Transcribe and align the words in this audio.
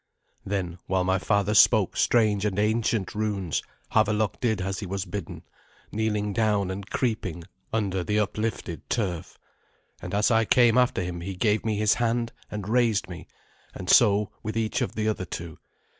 Then, 0.43 0.79
while 0.87 1.03
my 1.03 1.19
father 1.19 1.53
spoke 1.53 1.95
strange 1.95 2.43
and 2.43 2.57
ancient 2.57 3.13
runes, 3.13 3.61
Havelok 3.91 4.39
did 4.39 4.59
as 4.59 4.79
he 4.79 4.87
was 4.87 5.05
bidden, 5.05 5.43
kneeling 5.91 6.33
down 6.33 6.71
and 6.71 6.89
creeping 6.89 7.43
under 7.71 8.03
the 8.03 8.17
uplifted 8.17 8.89
turf; 8.89 9.37
and 10.01 10.15
as 10.15 10.31
I 10.31 10.43
came 10.45 10.75
after 10.75 11.03
him 11.03 11.21
he 11.21 11.35
gave 11.35 11.63
me 11.63 11.75
his 11.75 11.93
hand 11.93 12.33
and 12.49 12.67
raised 12.67 13.09
me, 13.09 13.27
and 13.75 13.91
so 13.91 14.31
with 14.41 14.57
each 14.57 14.81
of 14.81 14.95
the 14.95 15.07
other 15.07 15.25
two. 15.25 15.59